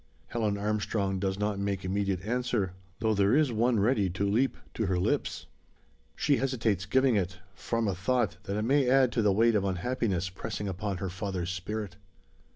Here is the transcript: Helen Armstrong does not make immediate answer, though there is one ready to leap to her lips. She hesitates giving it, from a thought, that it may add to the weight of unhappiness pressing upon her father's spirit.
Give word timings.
Helen 0.29 0.57
Armstrong 0.57 1.19
does 1.19 1.37
not 1.37 1.59
make 1.59 1.85
immediate 1.85 2.23
answer, 2.25 2.73
though 2.97 3.13
there 3.13 3.35
is 3.35 3.51
one 3.51 3.79
ready 3.79 4.09
to 4.09 4.27
leap 4.27 4.57
to 4.73 4.87
her 4.87 4.97
lips. 4.97 5.45
She 6.15 6.37
hesitates 6.37 6.87
giving 6.87 7.15
it, 7.15 7.37
from 7.53 7.87
a 7.87 7.93
thought, 7.93 8.37
that 8.45 8.57
it 8.57 8.63
may 8.63 8.89
add 8.89 9.11
to 9.11 9.21
the 9.21 9.31
weight 9.31 9.53
of 9.53 9.63
unhappiness 9.63 10.27
pressing 10.29 10.67
upon 10.67 10.97
her 10.97 11.09
father's 11.11 11.51
spirit. 11.51 11.97